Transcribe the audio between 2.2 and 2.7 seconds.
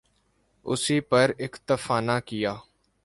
کیا۔